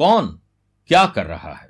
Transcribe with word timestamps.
कौन 0.00 0.26
क्या 0.90 1.04
कर 1.06 1.26
रहा 1.26 1.52
है? 1.52 1.68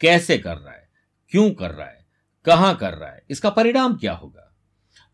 कैसे 0.00 0.36
कर 0.38 0.56
रहा 0.56 0.72
है? 0.72 0.88
क्यों 1.32 1.50
कर 1.50 1.70
रहा 1.70 1.86
है? 1.86 2.04
कहाँ 2.46 2.74
कर 2.76 2.94
रहा 2.94 3.10
है? 3.10 3.22
इसका 3.30 3.50
परिणाम 3.50 3.96
क्या 3.96 4.12
होगा? 4.12 4.52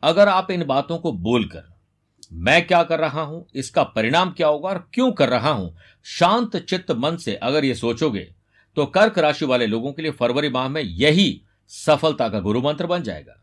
अगर 0.03 0.29
आप 0.29 0.51
इन 0.51 0.65
बातों 0.65 0.99
को 0.99 1.13
बोलकर 1.13 1.69
मैं 2.33 2.67
क्या 2.67 2.83
कर 2.83 3.01
रहा 3.01 3.23
हूँ, 3.23 3.47
इसका 3.55 3.83
परिणाम 3.85 4.33
क्या 4.33 4.49
होगा 4.49 4.69
और 4.69 4.79
क्यों 4.95 5.11
कर 5.13 5.29
रहा 5.29 5.51
हूँ? 5.51 5.75
शांत 6.07 6.57
चित्त 6.59 6.91
मन 6.93 7.17
से 7.17 7.35
अगर 7.35 7.65
ये 7.65 7.75
सोचोगे 7.75 8.29
तो 8.77 8.87
कर्क 8.87 9.19
राशि 9.19 9.45
वाले 9.45 9.67
लोगों 9.67 9.93
के 9.93 10.03
लिए 10.03 10.11
फरवरी 10.13 10.49
माह 10.49 10.69
में 10.69 10.83
यही 10.83 11.43
सफलता 11.71 12.29
का 12.29 12.41
गुरु 12.41 12.63
मंत्र 12.63 12.87
बन 12.87 13.03
जाएगा। 13.03 13.41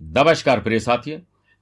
नमस्कार 0.00 0.60
प्रिय 0.60 0.80
साथी 0.80 1.16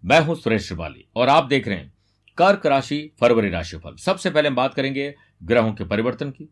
मैं 0.05 0.20
हूँ 0.20 0.37
सुरेश 0.37 0.66
श्रिवाली 0.66 1.09
और 1.16 1.29
आप 1.29 1.45
देख 1.45 1.69
रहे 1.69 1.77
हैं 1.77 1.93
कर्क 2.39 2.66
राशि 2.66 3.11
फरवरी 3.20 3.51
राशिफल। 3.51 3.97
सबसे 3.97 4.30
पहले 4.30 4.48
हम 4.48 4.55
बात 4.55 4.75
करेंगे 4.75 5.15
ग्रहों 5.43 5.73
के 5.73 5.84
परिवर्तन 5.84 6.30
की। 6.30 6.48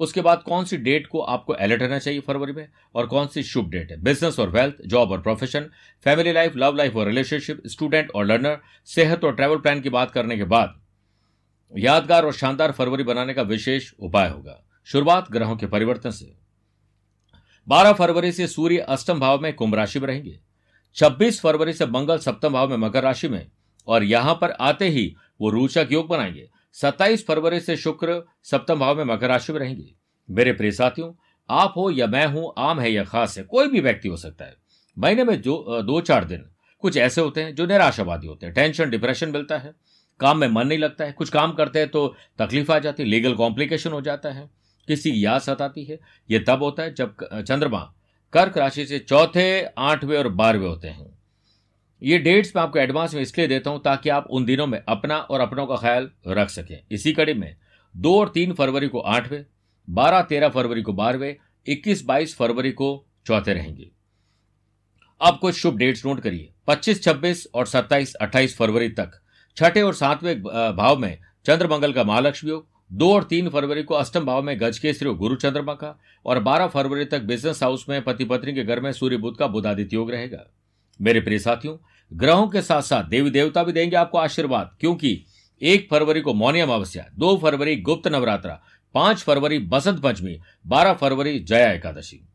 उसके 0.00 0.20
बाद 0.20 0.42
कौन 0.42 0.64
सी 0.64 0.76
डेट 0.76 1.06
को 1.06 1.20
आपको 1.20 1.52
अलर्ट 1.52 1.82
रहना 1.82 1.98
चाहिए 1.98 2.20
फरवरी 2.20 2.52
में 2.52 2.68
और 2.94 3.06
कौन 3.06 3.26
सी 3.26 3.42
शुभ 3.42 3.70
डेट 3.70 3.90
है? 3.90 4.02
बिज़नेस 4.02 4.38
और 4.38 4.50
वेल्थ 4.50 4.74
जॉब 4.86 5.10
और 5.10 5.22
profession 5.22 5.70
family 6.04 6.32
life 6.32 6.56
love 6.56 6.76
life 6.76 6.96
और 6.96 7.06
रिलेशनशिप 7.06 7.62
स्टूडेंट 7.66 8.10
और 8.10 8.24
लर्नर 8.26 8.58
सेहत 8.86 9.24
और 9.24 9.34
ट्रैवल 9.34 9.56
प्लान 9.56 9.80
की 9.80 9.90
बात 9.90 10.10
करने 10.10 10.36
के 10.36 10.44
बाद 10.44 10.80
यादगार 11.78 12.24
और 12.24 12.32
शानदार 12.32 12.72
फरवरी 12.72 13.04
बनाने 13.04 13.34
का 13.34 13.42
विशेष 13.42 13.92
उपाय 14.00 14.30
होगा। 14.30 14.64
शुरुआत 14.84 15.30
ग्रहों 15.30 15.56
के 15.56 15.66
परिवर्तन 15.66 16.10
से। 16.10 16.34
12 17.68 17.92
फरवरी 17.92 18.32
से 18.32 18.46
सूर्य 18.46 18.78
अष्टम 18.78 19.20
भाव 19.20 19.40
में 19.40 19.52
कुंभ 19.52 19.74
राशि 19.74 20.00
में 20.00 20.06
रहेंगे। 20.06 20.40
26 20.94 21.40
फरवरी 21.40 21.72
से 21.72 21.86
मंगल 21.86 22.18
सप्तम 22.18 22.48
भाव 22.48 22.68
में 22.68 22.76
मकर 22.76 23.02
राशि 23.02 23.28
में 23.28 23.50
और 23.86 24.04
यहाँ 24.04 24.34
पर 24.34 24.50
आते 24.50 24.88
ही 24.88 25.16
वो 25.40 25.50
रोचक 25.50 25.88
योग 25.92 26.08
बनाएँगे। 26.08 26.48
27 26.72 27.26
फरवरी 27.26 27.60
से 27.60 27.76
शुक्र 27.76 28.22
सप्तम 28.42 28.78
भाव 28.78 28.96
में 28.96 29.04
मकर 29.04 29.28
राशि 29.28 29.52
में 29.52 29.60
रहेंगे। 29.60 29.99
मेरे 30.30 30.52
प्रिय 30.52 30.70
साथियों, 30.72 31.12
आप 31.48 31.74
हो 31.76 31.90
या 31.90 32.06
मैं 32.06 32.26
हूँ, 32.26 32.52
आम 32.58 32.80
है 32.80 32.90
या 32.92 33.04
खास 33.04 33.36
है, 33.38 33.44
कोई 33.44 33.68
भी 33.68 33.80
व्यक्ति 33.80 34.08
हो 34.08 34.16
सकता 34.16 34.44
है। 34.44 34.54
महीने 34.96 35.24
में 35.24 35.40
जो 35.42 35.82
दो 35.82 36.00
चार 36.00 36.24
दिन, 36.24 36.44
कुछ 36.82 36.96
ऐसे 36.96 37.20
होते 37.20 37.42
हैं 37.42 37.54
जो 37.54 37.66
निराशावादी 37.66 38.26
होते 38.26 38.46
हैं। 38.46 38.54
टेंशन, 38.54 38.90
डिप्रेशन 38.90 39.28
मिलता 39.28 39.58
है, 39.58 39.74
काम 40.20 40.38
में 40.38 40.48
मन 40.48 40.66
नहीं 40.66 40.78
लगता 40.78 41.04
है, 41.04 41.12
कुछ 41.12 41.30
काम 41.30 41.52
करते 41.52 41.78
हैं 41.78 41.88
तो 41.88 42.06
तकलीफ़ 42.38 42.72
आ 42.72 42.78
जाती 42.78 43.02
है, 43.02 43.08
लीगल 43.08 43.34
कॉम्प्लिकेशन 43.34 43.92
हो 43.92 44.00
जाता 44.00 44.30
है, 44.30 44.48
किसी 44.88 45.12
की 45.12 45.24
याद 45.24 45.40
सताती 45.40 45.84
है, 45.84 45.98
ये 46.28 46.38
तब 46.38 46.62
होता 46.62 46.82
है 46.82 46.94
जब 46.94 47.16
चंद्रमा 47.22 47.78
कर्क 48.32 48.58
राशि 48.58 48.84
से 48.86 48.98
चौथे, 48.98 49.62
आठवें 49.78 50.16
और 50.18 50.28
बारहवें 50.30 50.66
होते 50.68 50.88
हैं। 50.88 51.06
ये 52.02 52.18
डेट्स 52.18 52.52
मैं 52.56 52.62
आपको 52.62 52.78
एडवांस 52.78 53.14
में 53.14 53.20
इसलिए 53.22 53.46
देता 53.48 53.70
हूँ 53.70 53.80
ताकि 53.82 54.08
आप 54.08 54.26
उन 54.30 54.44
दिनों 54.44 54.66
में 54.66 54.78
अपना 54.88 55.18
और 55.20 55.40
अपनों 55.40 55.66
का 55.66 55.76
ख्याल 55.76 56.10
रख 56.28 56.48
सकें। 56.48 56.78
इसी 56.90 57.12
कड़ी 57.12 57.34
में 57.34 57.54
दो 57.94 58.18
और 58.20 58.28
तीन 58.28 58.52
फरवरी 58.52 58.88
को 58.88 59.00
आठवें 59.00 59.44
बारह 59.90 60.22
तेरह 60.22 60.48
फरवरी 60.48 60.82
को 60.82 60.92
बारहवें 60.92 61.36
इक्कीस 61.66 62.04
बाईस 62.04 62.34
फरवरी 62.36 62.72
को 62.72 63.06
चौथे 63.26 63.52
रहेंगे। 63.52 63.90
अब 65.20 65.38
कुछ 65.38 65.54
शुभ 65.54 65.76
डेट्स 65.76 66.04
नोट 66.06 66.20
करिए। 66.20 66.52
पच्चीस 66.66 67.02
छब्बीस 67.02 67.46
और 67.54 67.66
सत्ताईस 67.66 68.14
अट्ठाईस 68.14 68.56
फरवरी 68.56 68.88
तक, 68.90 69.10
छठे 69.56 69.82
और 69.82 69.94
सातवें 69.94 70.42
भाव 70.42 70.98
में 70.98 71.18
चंद्रमंगल 71.46 71.92
का 71.92 72.04
महालक्ष्मी 72.04 72.50
योग 72.50 72.68
दो 72.90 73.12
और 73.14 73.24
तीन 73.24 73.48
फरवरी 73.48 73.82
को 73.82 73.94
अष्टम 73.94 74.24
भाव 74.24 74.42
में 74.42 74.56
गज 74.60 74.78
के 74.78 74.92
श्री 74.92 75.12
गुरु 75.14 75.36
चंद्रमा 75.36 75.74
का, 75.74 75.98
और 76.26 76.38
बारह 76.40 76.66
फरवरी 76.66 77.04
तक 77.04 77.22
बिज़नेस 77.22 77.62
हाउस 77.62 77.84
में 77.88 78.02
पति 78.02 78.24
पत्नी 78.24 78.52
के 78.52 78.64
घर 78.64 78.80
में 78.80 78.90
सूर्य 78.92 79.16
बुद्ध 79.16 79.36
का 79.38 79.46
बुधादित्य 79.46 79.96
योग 79.96 80.10
रहेगा। 80.10 80.44
मेरे 81.00 81.20
प्रिय 81.20 81.38
साथियों, 81.38 81.76
ग्रहों 82.10 82.48
के 82.48 82.62
साथ 82.62 82.82
साथ 82.82 83.04
देवी 83.04 83.30
देवता 83.30 83.62
भी 83.64 83.72
देंगे 83.72 83.96
आपको 83.96 84.18
आशीर्वाद, 84.18 84.76
क्योंकि 84.80 85.24
एक 85.62 85.86
फरवरी 85.90 86.20
को 86.20 86.34
मौनी 86.34 86.60
अमावस्या, 86.60 87.06
दो 87.14 87.36
फरवरी 87.36 87.76
गुप्त 87.76 88.08
नवरात्रा 88.08 88.60
पाँच 88.94 89.22
फरवरी 89.22 89.58
बसंत 89.58 90.02
पंचमी, 90.02 90.40
बारह 90.66 90.92
फरवरी 90.92 91.38
जया 91.38 91.72
एकादशी। 91.72 92.28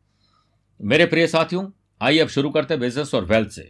मेरे 0.80 1.06
प्रिय 1.06 1.26
साथियों, 1.26 1.70
आइए 2.02 2.18
अब 2.18 2.28
शुरू 2.28 2.50
करते 2.50 2.76
बिज़नेस 2.76 3.14
और 3.14 3.24
वेल्थ 3.24 3.48
से। 3.48 3.62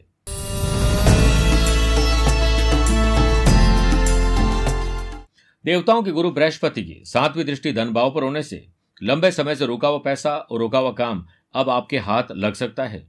देवताओं 5.64 6.02
के 6.02 6.10
गुरु 6.10 6.30
बृहस्पति 6.30 6.82
की 6.84 7.02
सातवीं 7.04 7.44
दृष्टि 7.44 7.72
धन 7.72 7.90
भाव 7.90 8.14
पर 8.14 8.22
होने 8.22 8.42
से 8.42 8.66
लंबे 9.02 9.30
समय 9.30 9.56
से 9.56 9.66
रुका 9.66 9.88
हुआ 9.88 9.98
पैसा 9.98 10.36
और 10.36 10.58
रुका 10.58 10.78
हुआ 10.78 10.92
काम 10.92 11.26
अब 11.54 11.70
आपके 11.70 11.98
हाथ 11.98 12.22
लग 12.32 12.54
सकता 12.54 12.84
है। 12.84 13.06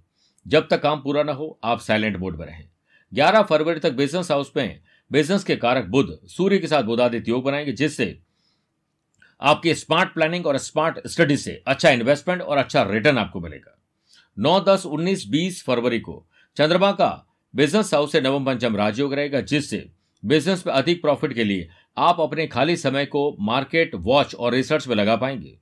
जब 0.47 0.67
तक 0.71 0.81
काम 0.81 1.01
पूरा 1.01 1.23
ना 1.23 1.31
हो, 1.31 1.59
आप 1.63 1.79
साइलेंट 1.79 2.17
मोड 2.17 2.39
में 2.39 2.45
रहें। 2.45 2.69
ग्यारह 3.13 3.41
फरवरी 3.41 3.79
तक 3.79 3.91
बिज़नेस 3.91 4.31
हाउस 4.31 4.51
में 4.57 4.79
बिज़नेस 5.11 5.43
के 5.43 5.55
कारक 5.55 5.85
बुध, 5.85 6.19
सूर्य 6.25 6.57
के 6.57 6.67
साथ 6.67 6.83
बुधादित्य 6.83 7.31
योग 7.31 7.43
बनाएँगे, 7.43 7.71
जिससे 7.71 8.19
आपकी 9.41 9.73
स्मार्ट 9.75 10.13
प्लानिंग 10.13 10.45
और 10.47 10.57
स्मार्ट 10.57 11.07
स्टडी 11.07 11.37
से 11.37 11.61
अच्छा 11.67 11.89
इन्वेस्टमेंट 11.89 12.41
और 12.41 12.57
अच्छा 12.57 12.83
रिटर्न 12.83 13.17
आपको 13.17 13.39
मिलेगा। 13.39 13.77
नौ, 14.37 14.59
दस, 14.59 14.85
उन्नीस, 14.85 15.27
बीस 15.27 15.63
फरवरी 15.63 15.99
को 15.99 16.25
चंद्रमा 16.57 16.91
का 16.91 17.25
बिज़नेस 17.53 17.93
हाउस 17.93 18.11
से 18.11 18.21
नवम 18.21 18.45
पंचम 18.45 18.75
राजयोग 18.75 19.13
रहेगा, 19.13 19.41
जिससे 19.41 19.89
बिज़नेस 20.23 20.63
में 20.67 20.73
अधिक 20.73 21.01
प्रॉफिट 21.01 21.33
के 21.33 21.43
लिए 21.43 21.69
आप 21.97 22.19
अपने 22.21 22.47
खाली 22.47 22.75
समय 22.77 23.05
को 23.05 23.35
मार्केट 23.39 23.95
वॉच 23.95 24.35
और 24.35 24.53
रिसर्च 24.53 24.87
में 24.87 24.95
लगा 24.95 25.15
पाएँगे। 25.15 25.57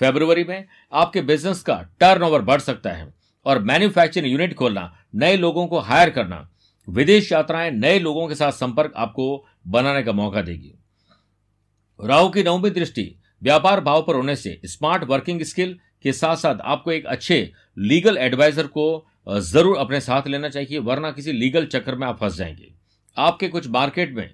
फेब्रुवरी 0.00 0.44
में 0.44 0.64
आपके 0.92 1.20
बिज़नेस 1.20 1.62
का 1.62 1.80
टर्नओवर 2.00 2.42
बढ़ 2.42 2.60
सकता 2.60 2.90
है 2.90 3.12
और 3.46 3.58
मैन्युफैक्चरिंग 3.58 4.32
यूनिट 4.32 4.54
खोलना, 4.54 4.92
नए 5.14 5.36
लोगों 5.36 5.66
को 5.66 5.78
हायर 5.78 6.10
करना, 6.10 6.48
विदेश 6.88 7.32
यात्राएँ 7.32 7.70
नए 7.70 7.98
लोगों 7.98 8.28
के 8.28 8.34
साथ 8.34 8.52
संपर्क 8.52 8.92
आपको 8.96 9.46
बनाने 9.66 10.02
का 10.02 10.12
मौका 10.12 10.42
देगी। 10.42 10.74
राहु 12.00 12.28
की 12.28 12.42
नवमी 12.42 12.70
दृष्टि, 12.70 13.14
व्यापार 13.42 13.80
भाव 13.80 14.02
पर 14.02 14.14
होने 14.14 14.36
से 14.36 14.60
स्मार्ट 14.64 15.04
वर्किंग 15.04 15.42
स्किल 15.42 15.78
के 16.02 16.12
साथ 16.12 16.36
साथ 16.36 16.58
आपको 16.64 16.92
एक 16.92 17.06
अच्छे 17.06 17.52
लीगल 17.78 18.18
एडवाइजर 18.18 18.66
को 18.66 19.06
ज़रूर 19.28 19.76
अपने 19.76 20.00
साथ 20.00 20.28
लेना 20.28 20.48
चाहिए, 20.48 20.78
वरना 20.78 21.10
किसी 21.10 21.32
लीगल 21.32 21.66
चक्कर 21.66 21.94
में 21.94 22.06
आप 22.06 22.18
फंस 22.20 22.36
जाएँगे। 22.36 22.72
आपके 23.16 23.48
कुछ 23.48 23.68
मार्केट 23.68 24.14
में 24.14 24.30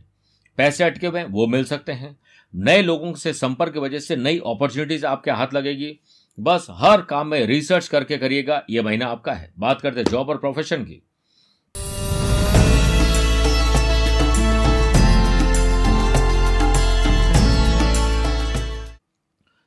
पैसे 0.57 0.85
अटके 0.85 1.07
हुए 1.07 1.25
वो 1.25 1.47
मिल 1.47 1.65
सकते 1.65 1.93
हैं। 1.93 2.17
नए 2.55 2.83
लोगों 2.83 3.15
से 3.15 3.33
संपर्क 3.33 3.73
की 3.73 3.79
वजह 3.79 3.99
से 3.99 4.17
नई 4.17 4.39
अपॉर्चुनिटीज़ 4.39 5.07
आपके 5.07 5.31
हाथ 5.31 5.55
लगेगी। 5.55 5.99
बस 6.41 6.67
हर 6.71 7.01
काम 7.01 7.29
में 7.29 7.47
रिसर्च 7.47 7.89
करके 7.89 8.17
करिएगा 8.17 8.63
यह 8.71 8.83
महीना 8.83 9.07
आपका 9.07 9.33
है। 9.33 9.53
बात 9.59 9.81
करते 9.81 10.01
हैं 10.01 10.07
जॉब 10.11 10.29
और 10.29 10.39
प्रोफेशन 10.39 10.85
की। 10.85 11.03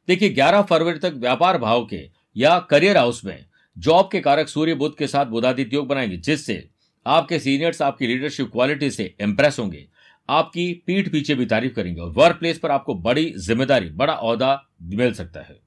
देखिए 0.07 0.33
11 0.33 0.61
फरवरी 0.61 0.99
तक 0.99 1.13
व्यापार 1.13 1.57
भाव 1.57 1.85
के 1.85 2.01
या 2.35 2.57
करियर 2.59 2.97
हाउस 2.97 3.23
में 3.25 3.45
जॉब 3.77 4.09
के 4.11 4.19
कारक 4.19 4.47
सूर्य 4.47 4.73
बुद्ध 4.73 4.95
के 4.97 5.07
साथ 5.07 5.25
बुधादित्य 5.25 5.75
योग 5.75 5.87
बनाएँगे, 5.87 6.17
जिससे 6.17 6.67
आपके 7.05 7.39
सीनियर्स 7.39 7.81
आपकी 7.81 8.07
लीडरशिप 8.07 8.51
क्वालिटी 8.51 8.89
से 8.91 9.13
इंप्रेस 9.21 9.59
होंगे, 9.59 9.85
आपकी 10.29 10.71
पीठ 10.87 11.11
पीछे 11.11 11.35
भी 11.35 11.45
तारीफ़ 11.45 11.73
करेंगे 11.73 12.01
और 12.01 12.11
वर्क 12.11 12.37
प्लेस 12.39 12.59
पर 12.59 12.71
आपको 12.71 12.95
बड़ी 12.95 13.31
ज़िम्मेदारी, 13.37 13.89
बड़ा 13.89 14.13
औहदा 14.13 14.61
मिल 14.83 15.13
सकता 15.13 15.39
है। 15.39 15.59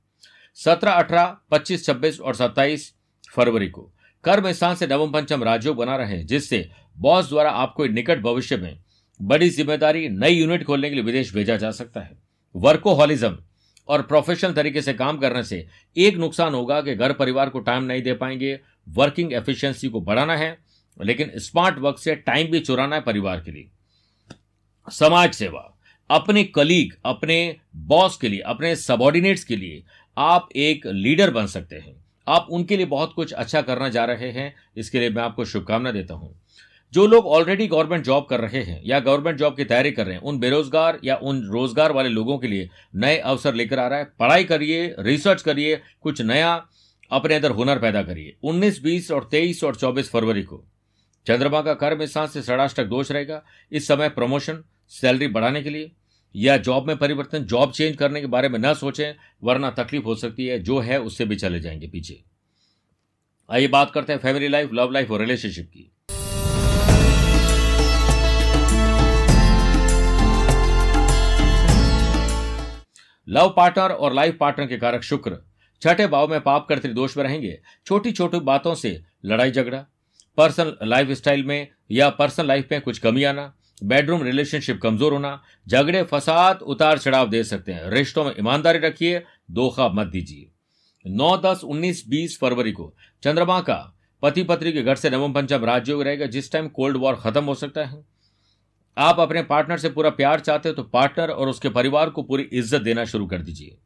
सत्रह, 0.59 0.93
अठारह, 0.93 1.37
पच्चीस, 1.51 1.87
छब्बीस 1.87 2.21
और 2.21 2.35
सत्ताईस 2.35 2.93
फरवरी 3.35 3.69
को 3.69 3.91
कर्म 4.25 4.51
स्थान 4.53 4.75
से 4.75 4.87
नवम 4.87 5.13
पंचम 5.13 5.45
राजयोग 5.45 5.77
बना 5.77 5.97
रहे 5.97 6.17
हैं, 6.17 6.27
जिससे 6.27 6.69
बॉस 6.97 7.29
द्वारा 7.29 7.51
आपको 7.51 7.87
निकट 7.87 8.21
भविष्य 8.21 8.57
में 8.57 8.79
बड़ी 9.21 9.49
ज़िम्मेदारी 9.51 10.09
नई 10.09 10.33
यूनिट 10.33 10.65
खोलने 10.65 10.89
के 10.89 10.95
लिए 10.95 11.05
विदेश 11.05 11.35
भेजा 11.35 11.57
जा 11.57 11.71
सकता 11.71 12.01
है। 12.01 12.19
वर्कोहॉलिज्म 12.55 13.37
और 13.91 14.03
प्रोफेशनल 14.03 14.53
तरीके 14.53 14.83
से 14.83 14.93
काम 14.95 15.19
करने 15.19 15.43
से 15.45 15.67
एक 15.97 16.17
नुकसान 16.17 16.55
होगा 16.55 16.81
कि 16.81 16.95
घर 16.95 17.13
परिवार 17.13 17.49
को 17.49 17.61
टाइम 17.61 17.85
नहीं 17.85 18.03
दे 18.03 18.15
पाएँगे। 18.15 18.59
वर्किंग 18.87 19.33
एफिशिएंसी 19.33 19.89
को 19.89 20.01
बढ़ाना 20.01 20.37
है, 20.37 20.57
लेकिन 21.01 21.31
स्मार्ट 21.37 21.79
वर्क 21.79 21.99
से 21.99 22.15
टाइम 22.17 22.51
भी 22.51 22.61
चुराना 22.61 22.97
है 22.97 23.03
परिवार 23.03 23.41
के 23.41 23.51
लिए। 23.51 23.69
समाज 24.89 25.33
सेवा, 25.33 25.67
अपने 26.11 26.45
कलीग 26.45 26.95
अपने 27.05 27.57
बॉस 27.77 28.17
के 28.17 28.29
लिए, 28.29 28.41
अपने 28.41 28.75
सबॉर्डिनेट्स 28.77 29.45
के 29.45 29.57
लिए 29.57 29.83
आप 30.17 30.49
एक 30.57 30.87
लीडर 30.87 31.31
बन 31.31 31.47
सकते 31.47 31.77
हैं। 31.77 31.95
आप 32.27 32.47
उनके 32.51 32.77
लिए 32.77 32.87
बहुत 32.87 33.13
कुछ 33.15 33.33
अच्छा 33.33 33.61
करना 33.63 33.89
जा 33.89 34.05
रहे 34.05 34.31
हैं, 34.31 34.55
इसके 34.77 35.01
लिए 35.01 35.11
मैं 35.11 35.23
आपको 35.23 35.45
शुभकामना 35.45 35.93
देता 35.93 36.15
हूँ। 36.15 36.35
जो 36.93 37.07
लोग 37.07 37.27
ऑलरेडी 37.27 37.67
गवर्नमेंट 37.67 38.05
जॉब 38.05 38.27
कर 38.31 38.41
रहे 38.41 38.63
हैं 38.63 38.81
या 38.85 39.01
गवर्नमेंट 39.01 39.39
जॉब 39.39 39.57
की 39.57 39.65
तैयारी 39.65 39.91
कर 39.91 40.07
रहे 40.07 40.15
हैं 40.15 40.23
उन 40.23 40.39
बेरोजगार 40.39 40.99
या 41.05 41.17
उन 41.17 41.43
रोज़गार 41.47 41.93
वाले 41.93 42.09
लोगों 42.09 42.39
के 42.39 42.49
लिए 42.49 42.69
नए 42.95 43.17
अवसर 43.17 43.55
लेकर 43.55 43.79
आ 43.79 43.87
रहा 43.89 43.99
है। 43.99 44.05
पढ़ाई 44.19 44.45
करिए 44.45 44.95
रिसर्च 44.99 45.43
करिए 45.43 45.81
कुछ 46.01 46.23
नया 46.23 46.67
अपने 47.11 47.35
अंदर 47.35 47.51
हुनर 47.51 47.79
पैदा 47.79 48.03
करिए। 48.03 48.37
19, 48.43 48.83
20 48.83 49.11
और 49.11 49.29
23 49.33 49.65
और 49.65 49.77
24 49.77 50.11
फरवरी 50.11 50.43
को 50.43 50.65
चंद्रमा 51.27 51.63
का 51.63 51.75
कर्म 51.75 52.05
स्थान 52.07 52.27
से 52.27 52.43
षडाष्टक 52.43 52.85
दोष 52.85 53.11
रहेगा। 53.11 53.43
इस 53.73 53.87
समय 53.89 54.09
प्रमोशन 54.09 54.65
सैलरी 54.89 55.29
बढ़ाने 55.29 55.63
के 55.63 55.71
लिए 55.71 55.93
या 56.37 56.57
जॉब 56.57 56.87
में 56.87 56.97
परिवर्तन 56.97 57.39
जॉब 57.39 57.73
चेंज 57.73 57.97
करने 57.97 58.21
के 58.21 58.27
बारे 58.27 58.49
में 58.49 58.59
न 58.59 58.75
सोचें 58.75 59.15
वरना 59.45 59.71
तकलीफ़ 59.71 60.05
हो 60.05 60.15
सकती 60.15 60.47
है। 60.47 60.59
जो 60.59 60.79
है 60.79 61.01
उससे 61.01 61.25
भी 61.25 61.37
चले 61.37 61.61
जाएँगे 61.61 61.87
पीछे। 61.87 62.21
आइए 63.51 63.69
बात 63.69 63.91
करते 63.91 64.13
हैं 64.13 64.21
फैमिली 64.21 64.49
लाइफ 64.49 64.71
लव 64.73 64.91
लाइफ 64.91 65.11
और 65.11 65.21
रिलेशनशिप 65.21 65.67
की। 65.67 65.91
लव 73.31 73.53
पार्टनर 73.57 73.91
और 73.91 74.15
लाइफ 74.15 74.37
पार्टनर 74.41 74.67
के 74.67 74.77
कारक 74.77 75.03
शुक्र। 75.03 75.37
छठे 75.83 76.07
भाव 76.07 76.29
में 76.29 76.41
पाप 76.41 76.67
करते 76.69 76.89
दोष 76.89 77.17
में 77.17 77.25
रहेंगे। 77.25 77.59
छोटी 77.87 78.13
छोटी 78.13 78.41
बातों 78.41 78.75
से 78.75 79.01
लड़ाई 79.25 79.51
झगड़ा। 79.51 79.85
पर्सनल 80.39 80.77
लाइफ 80.83 81.11
स्टाइल 81.11 81.45
में 81.45 81.69
या 81.91 82.09
पर्सनल 82.11 82.47
लाइफ 82.47 82.69
में 82.73 82.81
कुछ 82.81 82.99
कमी 82.99 83.25
आना। 83.25 83.53
बेडरूम 83.83 84.23
रिलेशनशिप 84.23 84.81
कमज़ोर 84.83 85.13
होना। 85.13 85.43
झगड़े, 85.69 86.03
फसाद 86.03 86.59
उतार 86.59 86.99
चढ़ाव 86.99 87.29
दे 87.29 87.43
सकते 87.45 87.73
हैं। 87.73 87.91
रिश्तों 87.91 88.25
में 88.25 88.33
ईमानदारी 88.39 88.79
रखिए, 88.79 89.23
धोखा 89.51 89.89
मत 89.89 90.07
दीजिए। 90.07 90.51
नौ, 91.05 91.37
दस, 91.37 91.61
उन्नीस, 91.65 92.05
बीस 92.09 92.39
फरवरी 92.41 92.73
को 92.73 92.93
चंद्रमा 93.23 93.61
का 93.61 93.97
पति 94.23 94.43
पत्नी 94.43 94.73
के 94.73 94.83
घर 94.83 94.95
से 94.95 95.11
नवम 95.11 95.33
पंचम 95.33 95.65
राजयोग 95.65 96.03
रहेगा, 96.03 96.27
जिस 96.27 96.53
टाइम 96.53 96.69
कोल्ड 96.69 96.97
वॉर 96.97 97.15
खत्म 97.15 97.45
हो 97.45 97.55
सकता 97.55 97.85
है। 97.85 98.05
आप 98.97 99.21
अपने 99.21 99.43
पार्टनर 99.43 99.79
से 99.79 99.89
पूरा 99.89 100.11
प्यार 100.11 100.41
चाहते 100.41 100.69
हो 100.69 100.75
तो 100.75 100.83
पार्टनर 100.85 101.31
और 101.31 101.49
उसके 101.49 101.69
परिवार 101.69 102.11
को 102.11 102.23
पूरी 102.23 102.43
इज़्ज़त 102.43 102.83
देना 102.83 103.05
शुरू 103.05 103.27
कर 103.27 103.43
दीजिए। 103.43 103.77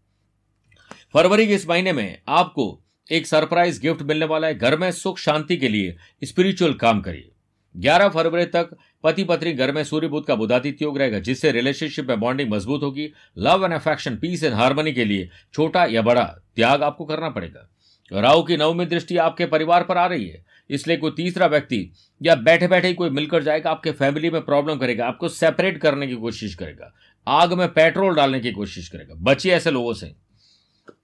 फरवरी 1.14 1.46
के 1.46 1.54
इस 1.54 1.68
महीने 1.68 1.92
में 1.92 2.18
आपको 2.28 2.66
एक 3.08 3.26
सरप्राइज़ 3.26 3.80
गिफ्ट 3.80 4.02
मिलने 4.02 4.26
वाला 4.26 4.46
है। 4.46 4.54
घर 4.54 4.76
में 4.78 4.90
सुख, 4.92 5.18
शांति 5.18 5.56
के 5.56 5.68
लिए 5.68 5.96
स्पिरिचुअल 6.24 6.74
काम 6.74 7.00
करिए। 7.00 7.30
11 7.74 8.08
फरवरी 8.08 8.44
तक 8.46 8.70
पति 9.04 9.24
पत्नी 9.24 9.52
घर 9.52 9.72
में 9.72 9.82
सूर्य 9.84 10.08
बुद्ध 10.08 10.26
का 10.26 10.34
बुधादित्य 10.34 10.84
योग 10.84 10.98
रहेगा, 10.98 11.18
जिससे 11.18 11.52
रिलेशनशिप 11.52 12.08
में 12.08 12.20
बॉन्डिंग 12.20 12.50
मज़बूत 12.50 12.82
होगी। 12.82 13.10
Love 13.38 13.64
and 13.64 13.74
affection 13.74 14.16
peace 14.16 14.42
and 14.44 14.54
harmony 14.54 14.92
के 14.92 15.04
लिए 15.04 15.28
छोटा 15.54 15.84
या 15.84 16.02
बड़ा 16.02 16.24
त्याग 16.56 16.82
आपको 16.82 17.04
करना 17.04 17.30
पड़ेगा। 17.30 17.68
राहु 18.10 18.42
की 18.42 18.56
नवमी 18.56 18.84
दृष्टि 18.86 19.16
आपके 19.18 19.46
परिवार 19.46 19.84
पर 19.84 19.98
आ 19.98 20.06
रही 20.06 20.28
है। 20.28 20.42
इसलिए 20.70 20.96
कोई 20.96 21.10
तीसरा 21.10 21.46
व्यक्ति 21.46 21.90
या 22.20 22.34
बैठे 22.36 22.68
बैठे 22.68 22.88
ही 22.88 22.94
कोई 22.94 23.10
मिलकर 23.10 23.42
जाएगा, 23.42 23.70
आपके 23.70 23.92
फैमिली 23.92 24.30
में 24.30 24.40
प्रॉब्लम 24.42 24.78
करेगा, 24.78 25.06
आपको 25.06 25.28
सेपरेट 25.30 25.78
करने 25.78 26.06
की 26.06 26.14
कोशिश 26.16 26.54
करेगा, 26.54 26.92
आग 27.26 27.52
में 27.52 27.68
पेट्रोल 27.68 28.14
डालने 28.14 28.40
की 28.40 28.52
कोशिश 28.52 28.88
करेगा। 28.88 29.14
बचिए 29.22 29.52
ऐसे 29.52 29.70
लोगों 29.70 29.92
से। 29.94 30.14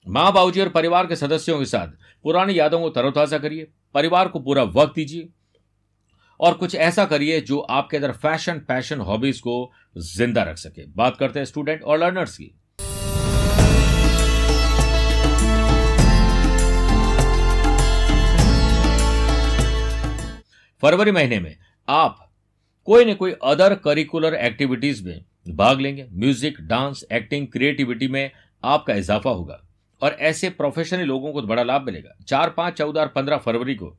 माँ 0.08 0.32
बाबूजी 0.32 0.60
और 0.60 0.68
परिवार 0.68 1.06
के 1.06 1.16
सदस्यों 1.16 1.58
के 1.58 1.64
साथ 1.64 1.88
पुरानी 2.24 2.58
यादों 2.58 2.80
को 2.80 2.88
तरोताजा 2.90 3.38
करिए, 3.38 3.66
परिवार 3.94 4.28
को 4.28 4.40
पूरा 4.40 4.62
वक्त 4.64 4.94
दीजिए 4.94 5.28
और 6.40 6.54
कुछ 6.54 6.74
ऐसा 6.76 7.04
करिए 7.04 7.40
जो 7.40 7.58
आपके 7.60 7.96
अंदर 7.96 8.12
फ़ैशन, 8.12 8.58
पैशन, 8.58 9.00
हॉबीज 9.00 9.40
को 9.40 9.70
ज़िंदा 9.98 10.42
रख 10.42 10.56
सके। 10.56 10.86
बात 10.88 11.16
करते 11.16 11.38
हैं 11.38 11.46
स्टूडेंट 11.46 11.82
और 11.82 11.98
लर्नर्स 11.98 12.36
की। 12.36 12.54
फरवरी 20.82 21.10
महीने 21.10 21.40
में 21.40 21.56
आप 21.88 22.32
कोई 22.84 23.04
न 23.04 23.14
कोई 23.14 23.34
अदर 23.44 23.74
करिकुलर 23.74 24.34
एक्टिविटीज़ 24.34 25.04
में 25.04 25.24
भाग 25.48 25.80
लेंगे। 25.80 26.06
म्यूज़िक 26.12 26.60
डांस 26.60 27.04
एक्टिंग 27.12 27.46
क्रिएटिविटी 27.46 28.08
में 28.08 28.30
आपका 28.64 28.94
इजाफा 28.94 29.30
होगा। 29.30 29.66
और 30.02 30.12
ऐसे 30.12 30.50
प्रोफेशनल 30.50 31.00
लोगों 31.00 31.32
को 31.32 31.42
बड़ा 31.42 31.62
लाभ 31.62 31.82
मिलेगा। 31.82 32.24
चार, 32.28 32.50
पाँच, 32.50 32.74
चौदह 32.74 33.00
और 33.00 33.08
पंद्रह 33.08 33.36
फरवरी 33.36 33.74
को 33.74 33.96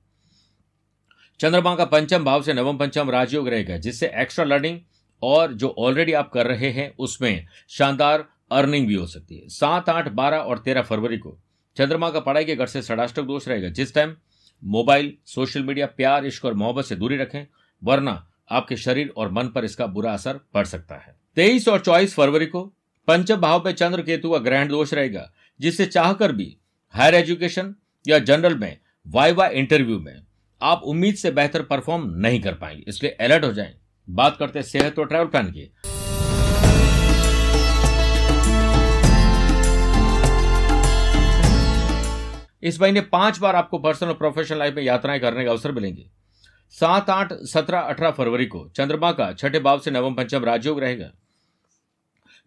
चंद्रमा 1.39 1.75
का 1.75 1.86
पंचम 1.86 2.24
भाव 2.24 2.42
से 2.42 2.54
नवम 2.54 2.78
पंचम 2.78 3.10
राजयोग 3.10 3.48
रहेगा, 3.48 3.77
जिससे 3.77 4.12
एक्स्ट्रा 4.16 4.45
लर्निंग 4.45 4.80
और 5.24 5.54
जो 5.54 5.75
ऑलरेडी 5.77 6.13
आप 6.13 6.30
कर 6.30 6.48
रहे 6.48 6.72
हैं, 6.72 6.95
उसमें 7.00 7.45
शानदार 7.69 8.30
अर्निंग 8.51 8.88
भी 8.88 8.95
हो 8.95 9.07
सकती 9.07 9.38
है। 9.38 9.48
सात, 9.48 9.89
आठ, 9.89 10.07
बारह 10.07 10.38
और 10.38 10.57
तेरह 10.57 10.81
फरवरी 10.81 11.18
को 11.18 11.38
चंद्रमा 11.77 12.10
का 12.10 12.19
पढ़ाई 12.19 12.45
के 12.45 12.56
घर 12.56 12.66
से 12.66 12.81
षडाष्टक 12.81 13.22
दोष 13.22 13.48
रहेगा। 13.48 13.69
जिस 13.69 13.95
टाइम 13.95 14.16
मोबाइल, 14.63 15.13
सोशल 15.25 15.63
मीडिया, 15.63 15.86
प्यार, 15.86 16.25
इश्क 16.25 16.46
और 16.46 16.54
मोहब्बत 16.54 16.86
से 16.86 16.96
दूरी 16.96 17.18
रखें, 17.18 17.48
वरना 17.84 18.28
आपके 18.52 18.75
शरीर 18.75 19.13
और 19.18 19.31
मन 19.31 19.48
पर 19.48 19.66
इसका 19.66 19.88
बुरा 19.88 20.13
असर 20.13 20.40
पड़ 20.54 20.66
सकता 20.66 20.96
है। 20.96 21.16
तेईस 21.36 21.68
और 21.68 21.80
चौबीस 21.80 22.16
फरवरी 22.16 22.46
को 22.46 22.74
पंचम 23.08 23.36
भाव 23.36 23.63
में 23.66 23.72
चंद्र 23.72 24.02
केतु 24.02 24.31
का 24.31 24.38
ग्रहण 24.38 24.68
दोष 24.68 24.94
रहेगा, 24.94 25.34
जिससे 25.60 25.86
चाहकर 25.86 26.31
भी 26.31 26.58
हायर 26.90 27.16
एजुकेशन 27.16 27.75
या 28.08 28.19
जनरल 28.19 28.56
में 28.56 28.78
वाइवा 29.08 29.48
इंटरव्यू 29.48 30.00
में 30.00 30.16
आप 30.62 30.81
उम्मीद 30.84 31.16
से 31.16 31.31
बेहतर 31.31 31.62
परफॉर्म 31.62 32.10
नहीं 32.16 32.42
कर 32.42 32.54
पाएँगे। 32.54 32.84
इसलिए 32.88 33.12
अलर्ट 33.12 33.46
हो 33.46 33.54
जाएँ। 33.54 33.74
बात 34.10 34.38
करते 34.38 34.60
हैं 34.60 34.66
सेहत 34.66 35.00
और 35.00 35.08
ट्रैवल 35.08 35.25
प्लान 35.25 35.52
की। 35.52 35.72
इस 42.63 42.81
महीने 42.81 43.02
पाँच 43.02 43.40
बार 43.40 43.56
आपको 43.56 43.80
पर्सनल 43.80 44.10
और 44.10 44.16
प्रोफेशनल 44.16 44.60
लाइफ 44.60 44.75
में 44.75 44.84
यात्राएँ 44.84 45.19
करने 45.19 45.46
का 45.46 45.52
अवसर 45.52 45.72
मिलेंगे। 45.72 46.06
सात 46.75 47.10
आठ 47.10 47.34
सत्रह 47.46 47.80
अठारह 47.80 48.12
फरवरी 48.12 48.46
को 48.46 48.68
चंद्रमा 48.75 49.12
का 49.12 49.31
छठे 49.34 49.60
भाव 49.60 49.80
से 49.80 49.92
नवम 49.92 50.13
पंचम 50.13 50.44
राजयोग 50.44 50.80
रहेगा। 50.80 51.12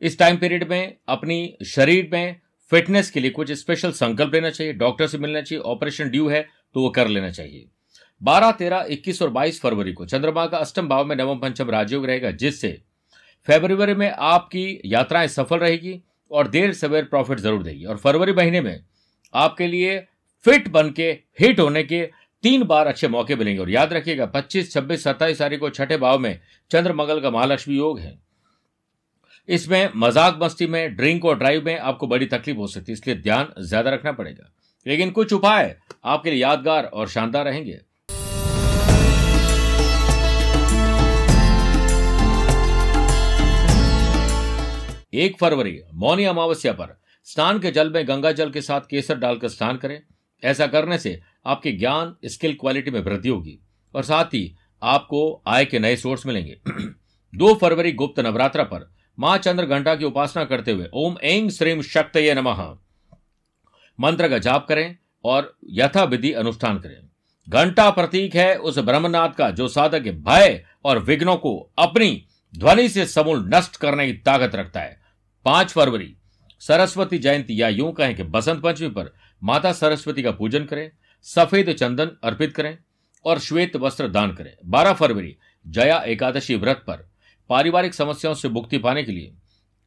इस 0.02 0.18
टाइम 0.18 0.36
पीरियड 0.36 0.68
में 0.70 0.96
अपनी 1.08 1.56
शरीर 1.66 2.08
में 2.12 2.36
फिटनेस 2.72 3.10
के 3.10 3.20
लिए 3.20 3.30
कुछ 3.30 3.52
स्पेशल 3.52 3.92
संकल्प 3.92 4.34
लेना 4.34 4.50
चाहिए 4.50 4.72
डॉक्टर 4.74 5.06
से 5.06 5.18
मिलना 5.18 5.40
चाहिए 5.40 5.62
ऑपरेशन 5.64 6.10
ड्यू 6.10 6.28
है 6.28 6.46
तो 6.74 6.80
वो 6.80 6.88
कर 6.90 7.08
लेना 7.08 7.30
चाहिए। 7.30 7.66
बारह, 8.20 8.50
तेरह, 8.52 8.86
इक्कीस 8.90 9.20
और 9.22 9.30
बाईस 9.30 9.60
फरवरी 9.60 9.92
को 9.92 10.06
चंद्रमा 10.06 10.46
का 10.46 10.58
अष्टम 10.58 10.88
भाव 10.88 11.04
में 11.04 11.14
नवम 11.16 11.38
पंचम 11.38 11.70
राजयोग 11.70 12.06
रहेगा, 12.06 12.30
जिससे 12.30 12.80
फेब्रुवरी 13.48 13.94
में 13.94 14.10
आपकी 14.10 14.80
यात्राएँ 14.86 15.28
सफल 15.28 15.58
रहेगी 15.58 16.00
और 16.30 16.48
देर 16.48 16.72
सवेर 16.74 17.04
प्रॉफिट 17.04 17.40
ज़रूर 17.40 17.62
देगी 17.62 17.84
और 17.84 17.96
फरवरी 17.96 18.32
महीने 18.32 18.60
में 18.60 18.84
आपके 19.34 19.66
लिए 19.66 19.98
फिट 20.44 20.68
बन 20.68 20.90
के 20.90 21.10
हिट 21.40 21.60
होने 21.60 21.82
के 21.84 22.02
तीन 22.44 22.62
बार 22.64 22.86
अच्छे 22.86 23.08
मौके 23.08 23.36
मिलेंगे। 23.36 23.60
और 23.60 23.70
याद 23.70 23.92
रखिएगा 23.92 24.26
25, 24.26 24.72
26, 24.72 25.02
सत्ताईस 25.04 25.38
तारीख 25.38 25.60
को 25.60 25.70
छठे 25.70 25.96
भाव 25.96 26.18
में 26.18 26.38
चंद्र 26.70 26.92
मंगल 26.92 27.20
का 27.20 27.30
महालक्ष्मी 27.30 27.76
योग 27.76 27.98
है। 27.98 28.18
इसमें 29.48 29.90
मज़ाक 29.96 30.38
मस्ती 30.42 30.66
में 30.66 30.94
ड्रिंक 30.96 31.24
और 31.24 31.38
ड्राइव 31.38 31.64
में 31.64 31.78
आपको 31.78 32.06
बड़ी 32.06 32.26
तकलीफ़ 32.26 32.56
हो 32.56 32.66
सकती 32.66 32.92
है 32.92 32.94
इसलिए 32.94 33.16
ध्यान 33.16 33.52
ज़्यादा 33.60 33.90
रखना 33.90 34.12
पड़ेगा। 34.12 34.50
लेकिन 34.86 35.10
कुछ 35.10 35.32
उपाय 35.32 35.74
आपके 36.04 36.30
लिए 36.30 36.40
यादगार 36.40 36.84
और 36.84 37.08
शानदार 37.08 37.44
रहेंगे। 37.44 37.80
एक 45.16 45.36
फरवरी 45.40 45.80
मौनी 45.94 46.24
अमावस्या 46.24 46.72
पर 46.72 46.96
स्नान 47.24 47.58
के 47.58 47.70
जल 47.70 47.90
में 47.90 48.08
गंगा 48.08 48.32
जल 48.32 48.50
के 48.50 48.60
साथ 48.60 48.80
केसर 48.80 49.18
डालकर 49.18 49.48
स्नान 49.48 49.76
करें। 49.76 50.02
ऐसा 50.44 50.66
करने 50.66 50.98
से 50.98 51.20
आपके 51.46 51.72
ज्ञान, 51.72 52.16
स्किल, 52.24 52.54
क्वालिटी 52.54 52.90
में 52.90 53.00
वृद्धि 53.00 53.28
होगी। 53.28 53.58
और 53.94 54.02
साथ 54.02 54.24
ही 54.24 54.56
आपको 54.82 55.42
आय 55.46 55.64
के 55.64 55.78
नए 55.78 55.96
सोर्स 55.96 56.26
मिलेंगे। 56.26 56.60
दो 57.34 57.54
फरवरी 57.54 57.92
गुप्त 57.92 58.20
नवरात्र 58.20 58.64
पर 58.64 58.94
माँ 59.18 59.38
चंद्र 59.38 59.66
घंटा 59.66 59.94
की 59.94 60.04
उपासना 60.04 60.44
करते 60.44 60.72
हुए 60.72 60.86
ओम 60.94 61.16
एंग 61.22 61.50
श्रीम 61.50 61.82
शक्त 61.82 62.16
नमः। 62.16 62.78
मंत्र 64.00 64.28
का 64.28 64.38
जाप 64.38 64.66
करें 64.68 64.96
और 65.24 65.58
यथा 65.70 66.04
विधि 66.04 66.32
अनुष्ठान 66.32 66.78
करें। 66.78 67.08
घंटा 67.48 67.90
प्रतीक 67.90 68.34
है 68.34 68.56
उस 68.56 68.78
ब्रह्मनाथ 68.78 69.28
का 69.28 69.50
जो 69.50 69.68
साधक 69.68 70.00
भय 70.00 70.64
और 70.84 70.98
विघ्नों 70.98 71.36
को 71.36 71.70
अपनी 71.78 72.26
ध्वनि 72.58 72.88
से 72.88 73.06
समूल 73.06 73.50
नष्ट 73.54 73.76
करने 73.76 74.06
की 74.06 74.12
ताकत 74.12 74.54
रखता 74.54 74.80
है। 74.80 75.00
पाँच 75.44 75.72
फरवरी 75.72 76.16
सरस्वती 76.66 77.18
जयंती 77.18 77.60
या 77.60 77.68
यूँ 77.68 77.92
कहें 77.92 78.14
कि 78.16 78.22
बसंत 78.22 78.62
पंचमी 78.62 78.88
पर 78.88 79.14
माता 79.42 79.72
सरस्वती 79.72 80.22
का 80.22 80.30
पूजन 80.30 80.64
करें, 80.64 80.90
सफ़ेद 81.22 81.72
चंदन 81.72 82.10
अर्पित 82.24 82.54
करें 82.54 82.78
और 83.24 83.38
श्वेत 83.38 83.76
वस्त्र 83.76 84.08
दान 84.08 84.34
करें। 84.34 84.54
बारह 84.66 84.92
फरवरी, 84.92 85.36
जया 85.66 85.98
एकादशी 85.98 86.54
व्रत 86.54 86.84
पर 86.86 87.10
पारिवारिक 87.48 87.94
समस्याओं 87.94 88.34
से 88.34 88.48
मुक्ति 88.48 88.78
पाने 88.78 89.02
के 89.02 89.12
लिए 89.12 89.32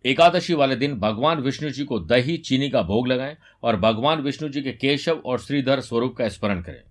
एकादशी 0.06 0.54
वाले 0.54 0.76
दिन 0.76 0.94
भगवान 0.94 1.40
विष्णु 1.40 1.70
जी 1.70 1.84
को 1.84 2.00
दही, 2.00 2.38
चीनी 2.38 2.70
का 2.70 2.82
भोग 2.82 3.08
लगाएँ 3.08 3.38
और 3.64 3.76
भगवान 3.76 4.22
विष्णु 4.22 4.50
जी 4.50 4.62
के 4.62 4.72
केशव 4.72 5.22
और 5.26 5.40
श्रीधर 5.40 5.80
स्वरूप 5.80 6.16
का 6.18 6.30
स्मरण 6.30 6.62
करें। 6.62 6.82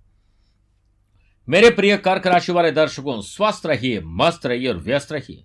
मेरे 1.49 1.71
प्रिय 1.71 1.97
कर्क 1.97 2.27
राशि 2.27 2.53
वाले 2.53 2.71
दर्शकों, 2.71 3.21
स्वस्थ 3.21 3.67
रहिए, 3.67 4.01
मस्त 4.05 4.47
रहिए 4.47 4.69
और 4.69 4.77
व्यस्त 4.77 5.13
रहिए। 5.13 5.45